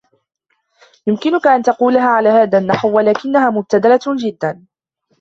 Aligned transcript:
يمكنكَ 1.07 1.47
أن 1.47 1.63
تقولها 1.63 2.07
على 2.09 2.29
هذا 2.29 2.57
النحو, 2.57 2.95
ولكنها 2.97 3.49
مُبتذلة 3.49 3.99
جداَ. 4.19 4.65